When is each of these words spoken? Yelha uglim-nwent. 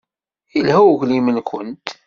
Yelha 0.55 0.79
uglim-nwent. 0.91 1.87